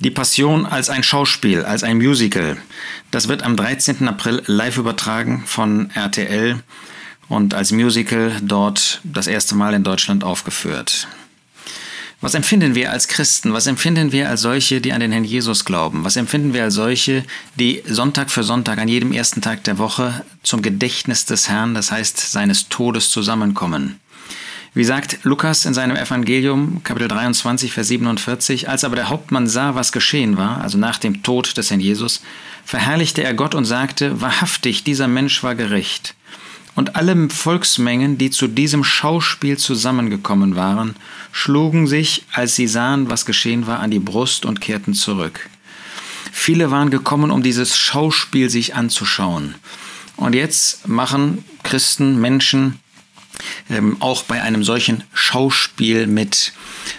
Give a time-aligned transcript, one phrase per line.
[0.00, 2.56] Die Passion als ein Schauspiel, als ein Musical.
[3.10, 4.08] Das wird am 13.
[4.08, 6.62] April live übertragen von RTL
[7.28, 11.06] und als Musical dort das erste Mal in Deutschland aufgeführt.
[12.20, 13.52] Was empfinden wir als Christen?
[13.52, 16.04] Was empfinden wir als solche, die an den Herrn Jesus glauben?
[16.04, 17.22] Was empfinden wir als solche,
[17.56, 21.92] die Sonntag für Sonntag an jedem ersten Tag der Woche zum Gedächtnis des Herrn, das
[21.92, 24.00] heißt seines Todes, zusammenkommen?
[24.76, 29.76] Wie sagt Lukas in seinem Evangelium, Kapitel 23, Vers 47, als aber der Hauptmann sah,
[29.76, 32.22] was geschehen war, also nach dem Tod des Herrn Jesus,
[32.64, 36.16] verherrlichte er Gott und sagte, wahrhaftig, dieser Mensch war gerecht.
[36.74, 40.96] Und alle Volksmengen, die zu diesem Schauspiel zusammengekommen waren,
[41.30, 45.48] schlugen sich, als sie sahen, was geschehen war, an die Brust und kehrten zurück.
[46.32, 49.54] Viele waren gekommen, um dieses Schauspiel sich anzuschauen.
[50.16, 52.80] Und jetzt machen Christen, Menschen,
[53.70, 56.52] ähm, auch bei einem solchen Schauspiel mit.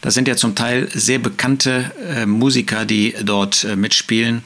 [0.00, 4.42] Das sind ja zum Teil sehr bekannte äh, Musiker, die dort äh, mitspielen.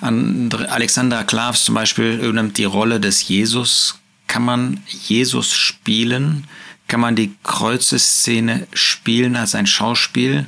[0.00, 3.98] Alexander Klavs zum Beispiel übernimmt die Rolle des Jesus.
[4.26, 6.44] Kann man Jesus spielen?
[6.88, 10.46] Kann man die Kreuzeszene spielen als ein Schauspiel?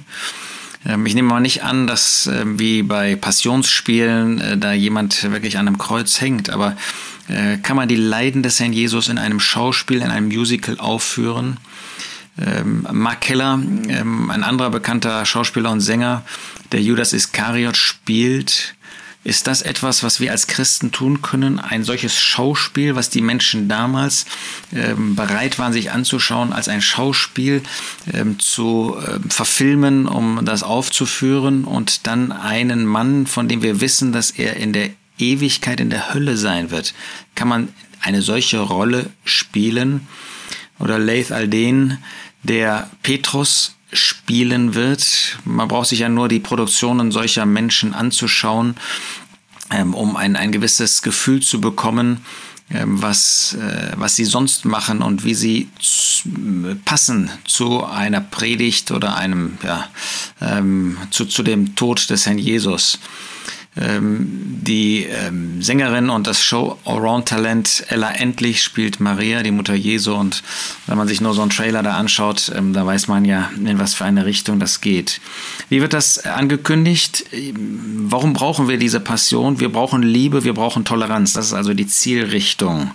[0.87, 5.59] Ähm, ich nehme mal nicht an, dass äh, wie bei Passionsspielen äh, da jemand wirklich
[5.59, 6.77] an einem Kreuz hängt, aber
[7.63, 11.59] kann man die Leiden des Herrn Jesus in einem Schauspiel, in einem Musical aufführen?
[12.41, 13.55] Ähm, Mark Keller,
[13.89, 16.25] ähm, ein anderer bekannter Schauspieler und Sänger,
[16.73, 18.75] der Judas Iskariot spielt,
[19.25, 21.59] ist das etwas, was wir als Christen tun können?
[21.59, 24.25] Ein solches Schauspiel, was die Menschen damals
[24.73, 27.63] ähm, bereit waren, sich anzuschauen, als ein Schauspiel
[28.39, 34.31] zu äh, verfilmen, um das aufzuführen und dann einen Mann, von dem wir wissen, dass
[34.31, 36.95] er in der Ewigkeit in der Hölle sein wird.
[37.35, 37.69] Kann man
[38.01, 40.07] eine solche Rolle spielen?
[40.79, 41.99] Oder Leith Alden,
[42.43, 45.39] der Petrus spielen wird.
[45.45, 48.77] Man braucht sich ja nur die Produktionen solcher Menschen anzuschauen,
[49.71, 52.19] ähm, um ein, ein gewisses Gefühl zu bekommen,
[52.71, 55.69] ähm, was, äh, was sie sonst machen und wie sie
[56.85, 59.89] passen zu einer Predigt oder einem, ja,
[60.41, 62.99] ähm, zu, zu dem Tod des Herrn Jesus
[63.81, 70.15] die ähm, Sängerin und das Show-Around-Talent Ella Endlich spielt Maria, die Mutter Jesu.
[70.15, 70.43] Und
[70.87, 73.79] wenn man sich nur so einen Trailer da anschaut, ähm, da weiß man ja, in
[73.79, 75.21] was für eine Richtung das geht.
[75.69, 77.25] Wie wird das angekündigt?
[77.55, 79.61] Warum brauchen wir diese Passion?
[79.61, 81.33] Wir brauchen Liebe, wir brauchen Toleranz.
[81.33, 82.91] Das ist also die Zielrichtung.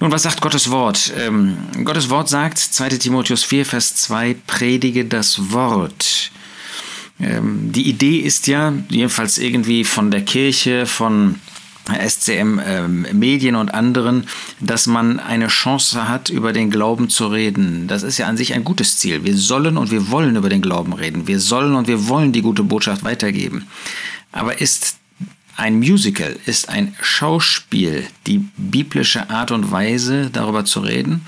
[0.00, 1.12] Nun, was sagt Gottes Wort?
[1.18, 6.30] Ähm, Gottes Wort sagt, 2 Timotheus 4, Vers 2, predige das Wort.
[7.20, 11.36] Ähm, die Idee ist ja, jedenfalls irgendwie von der Kirche, von
[11.88, 14.24] SCM ähm, Medien und anderen,
[14.60, 17.86] dass man eine Chance hat, über den Glauben zu reden.
[17.86, 19.24] Das ist ja an sich ein gutes Ziel.
[19.24, 21.26] Wir sollen und wir wollen über den Glauben reden.
[21.26, 23.66] Wir sollen und wir wollen die gute Botschaft weitergeben.
[24.32, 24.98] Aber ist
[25.56, 31.22] ein Musical, ist ein Schauspiel die biblische Art und Weise, darüber zu reden?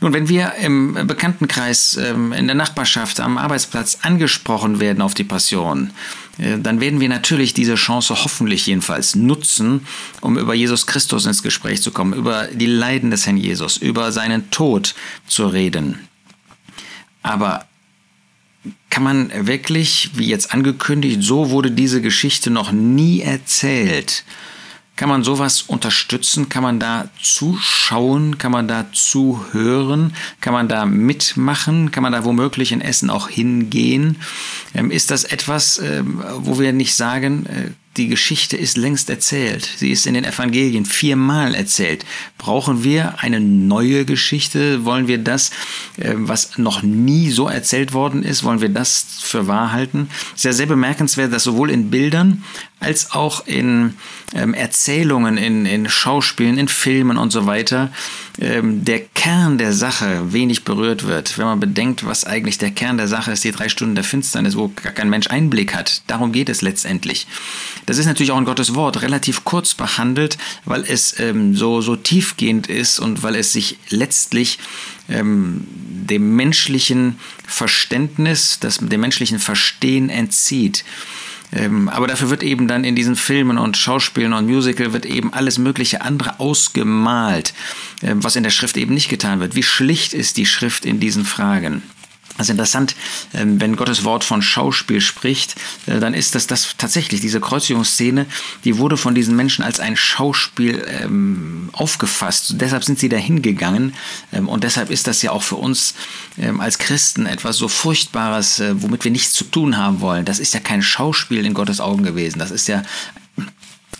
[0.00, 5.24] Nun, wenn wir im Bekanntenkreis, ähm, in der Nachbarschaft, am Arbeitsplatz angesprochen werden auf die
[5.24, 5.90] Passion,
[6.38, 9.86] äh, dann werden wir natürlich diese Chance hoffentlich jedenfalls nutzen,
[10.22, 14.10] um über Jesus Christus ins Gespräch zu kommen, über die Leiden des Herrn Jesus, über
[14.10, 14.94] seinen Tod
[15.26, 15.98] zu reden.
[17.22, 17.66] Aber
[18.88, 24.24] kann man wirklich, wie jetzt angekündigt, so wurde diese Geschichte noch nie erzählt,
[24.96, 26.48] kann man sowas unterstützen?
[26.50, 28.36] Kann man da zuschauen?
[28.36, 30.14] Kann man da zuhören?
[30.40, 31.90] Kann man da mitmachen?
[31.90, 34.16] Kann man da womöglich in Essen auch hingehen?
[34.74, 39.68] Ähm, ist das etwas, ähm, wo wir nicht sagen, äh, die Geschichte ist längst erzählt.
[39.76, 42.06] Sie ist in den Evangelien viermal erzählt.
[42.38, 44.84] Brauchen wir eine neue Geschichte?
[44.84, 45.50] Wollen wir das,
[45.96, 50.08] äh, was noch nie so erzählt worden ist, wollen wir das für wahr halten?
[50.30, 52.44] Es ist ja sehr bemerkenswert, dass sowohl in Bildern
[52.78, 53.94] als auch in
[54.34, 57.92] ähm, Erzählungen, in, in Schauspielen, in Filmen und so weiter
[58.40, 61.36] ähm, der Kern der Sache wenig berührt wird.
[61.36, 64.56] Wenn man bedenkt, was eigentlich der Kern der Sache ist, die drei Stunden der Finsternis,
[64.56, 66.02] wo gar kein Mensch Einblick hat.
[66.06, 67.26] Darum geht es letztendlich.
[67.90, 71.96] Das ist natürlich auch in Gottes Wort relativ kurz behandelt, weil es ähm, so, so
[71.96, 74.60] tiefgehend ist und weil es sich letztlich
[75.08, 80.84] ähm, dem menschlichen Verständnis, das, dem menschlichen Verstehen entzieht.
[81.52, 85.32] Ähm, aber dafür wird eben dann in diesen Filmen und Schauspielen und Musical wird eben
[85.32, 87.54] alles mögliche andere ausgemalt,
[88.02, 89.56] äh, was in der Schrift eben nicht getan wird.
[89.56, 91.82] Wie schlicht ist die Schrift in diesen Fragen?
[92.40, 92.96] Also interessant,
[93.34, 95.56] ähm, wenn Gottes Wort von Schauspiel spricht,
[95.86, 98.24] äh, dann ist das, das tatsächlich, diese Kreuzigungsszene,
[98.64, 102.54] die wurde von diesen Menschen als ein Schauspiel ähm, aufgefasst.
[102.56, 103.92] deshalb sind sie dahin gegangen
[104.32, 105.92] ähm, und deshalb ist das ja auch für uns
[106.58, 110.24] als Christen etwas so Furchtbares, äh, womit wir nichts zu tun haben wollen.
[110.24, 112.38] Das ist ja kein Schauspiel in Gottes Augen gewesen.
[112.38, 112.82] Das ist ja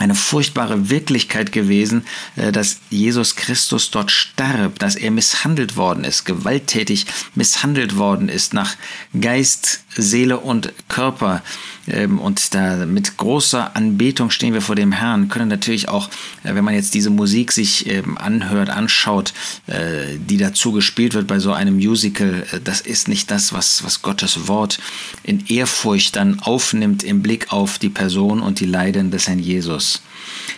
[0.00, 2.05] eine furchtbare Wirklichkeit gewesen,
[2.37, 7.05] äh, dass Jesus Christus dort starb, dass er misshandelt worden ist, gewalttätig
[7.35, 8.76] misshandelt worden ist nach
[9.20, 11.43] Geist, Seele und Körper.
[11.87, 16.08] Ähm, und da mit großer Anbetung stehen wir vor dem Herrn, können natürlich auch,
[16.44, 19.35] äh, wenn man jetzt diese Musik sich ähm, anhört, anschaut,
[19.67, 24.00] äh, die dazu gespielt wird bei so einem Musical, das ist nicht das, was, was
[24.00, 24.79] Gottes Wort
[25.25, 29.90] in Ehrfurcht dann aufnimmt im Blick auf die Person und die Leiden des Herrn Jesus.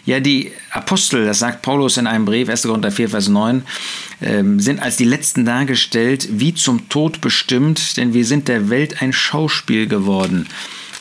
[0.04, 2.62] Ja, die Apostel, das sagt Paulus in einem Brief, 1.
[2.62, 3.62] Korinther 4, Vers 9,
[4.20, 9.00] ähm, sind als die Letzten dargestellt, wie zum Tod bestimmt, denn wir sind der Welt
[9.00, 10.48] ein Schauspiel geworden.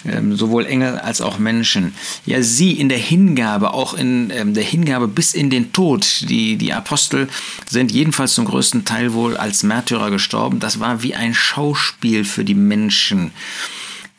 [0.04, 1.94] Ähm, sowohl Engel als auch Menschen.
[2.26, 6.26] Ja, sie in der Hingabe, auch in ähm, der Hingabe bis in den Tod.
[6.28, 7.28] Die, die Apostel
[7.70, 10.60] sind jedenfalls zum größten Teil wohl als Märtyrer gestorben.
[10.60, 13.32] Das war wie ein Schauspiel für die Menschen.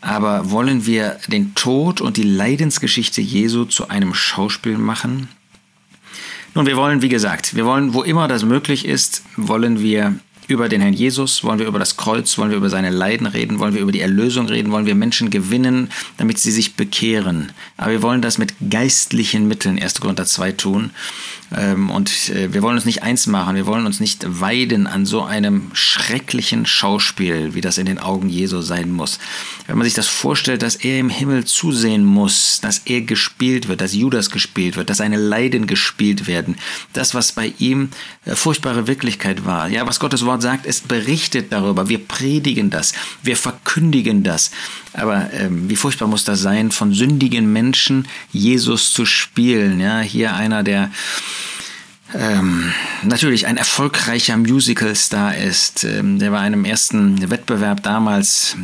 [0.02, 5.28] Aber wollen wir den Tod und die Leidensgeschichte Jesu zu einem Schauspiel machen?
[6.54, 10.16] Nun, wir wollen, wie gesagt, wir wollen, wo immer das möglich ist, wollen wir
[10.48, 13.60] über den Herrn Jesus, wollen wir über das Kreuz, wollen wir über seine Leiden reden,
[13.60, 15.88] wollen wir über die Erlösung reden, wollen wir Menschen gewinnen,
[16.18, 17.52] damit sie sich bekehren.
[17.76, 20.00] Aber wir wollen das mit geistlichen Mitteln, 1.
[20.00, 20.90] Korinther 2 tun.
[21.56, 25.04] Ähm, und äh, wir wollen uns nicht eins machen, wir wollen uns nicht weiden an
[25.04, 29.18] so einem schrecklichen Schauspiel, wie das in den Augen Jesu sein muss.
[29.66, 33.80] Wenn man sich das vorstellt, dass er im Himmel zusehen muss, dass er gespielt wird,
[33.80, 36.56] dass Judas gespielt wird, dass seine Leiden gespielt werden,
[36.92, 37.90] das, was bei ihm
[38.24, 42.92] äh, furchtbare Wirklichkeit war, ja, was Gottes Wort sagt, es berichtet darüber, wir predigen das,
[43.22, 44.50] wir verkündigen das.
[44.94, 49.80] Aber ähm, wie furchtbar muss das sein, von sündigen Menschen Jesus zu spielen?
[49.80, 50.90] Ja, hier einer, der
[52.14, 52.72] ähm,
[53.02, 58.56] natürlich ein erfolgreicher Musical-Star ist, ähm, der bei einem ersten Wettbewerb damals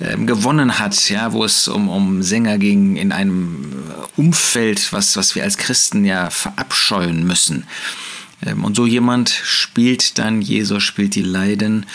[0.00, 3.72] ähm, gewonnen hat, ja, wo es um, um Sänger ging in einem
[4.16, 7.64] Umfeld, was, was wir als Christen ja verabscheuen müssen.
[8.44, 11.86] Ähm, und so jemand spielt dann, Jesus spielt die Leiden,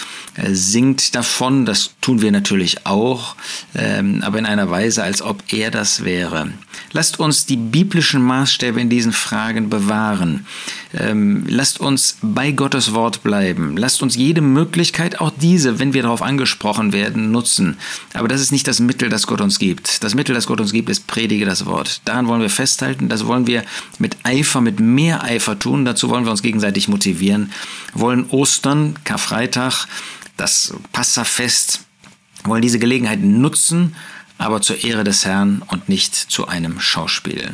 [0.52, 3.36] singt davon, das tun wir natürlich auch,
[3.76, 6.54] ähm, aber in einer Weise, als ob er das wäre.
[6.92, 10.46] Lasst uns die biblischen Maßstäbe in diesen Fragen bewahren.
[10.92, 13.78] Ähm, lasst uns bei Gottes Wort bleiben.
[13.78, 17.78] Lasst uns jede Möglichkeit, auch diese, wenn wir darauf angesprochen werden, nutzen.
[18.14, 20.04] Aber das ist nicht das Mittel, das Gott uns gibt.
[20.04, 22.02] Das Mittel, das Gott uns gibt, ist predige das Wort.
[22.06, 23.08] Daran wollen wir festhalten.
[23.08, 23.64] Das wollen wir
[24.00, 25.86] mit Eifer, mit mehr Eifer tun.
[25.86, 27.52] Dazu wollen wir uns gegenseitig motivieren.
[27.94, 29.86] Wollen Ostern, Karfreitag,
[30.38, 31.82] das Passafest,
[32.46, 33.96] wollen diese Gelegenheit nutzen,
[34.40, 37.52] aber zur Ehre des Herrn und nicht zu einem Schauspiel.